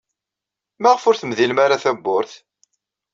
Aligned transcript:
Maɣef 0.81 1.03
ur 1.09 1.15
temdilem 1.17 1.59
ara 1.65 1.81
tawwurt? 1.83 2.33